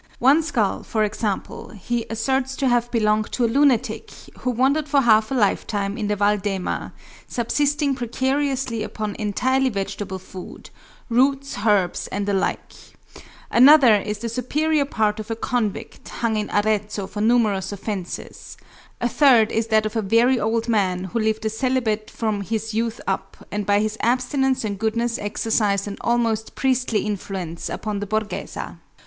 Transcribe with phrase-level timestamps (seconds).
[0.17, 5.01] One skull, for example, he asserts to have belonged to a lunatic, who wandered for
[5.01, 6.91] half a lifetime in the Val d'Ema,
[7.27, 10.71] subsisting precariously upon entirely vegetable food
[11.07, 12.73] roots, herbs, and the like;
[13.51, 18.57] another is the superior part of a convict, hung in Arezzo for numerous offences;
[18.99, 22.73] a third is that of a very old man who lived a celibate from his
[22.73, 28.07] youth up, and by his abstinence and goodness exercised an almost priestly influence upon the
[28.07, 28.79] borghesa.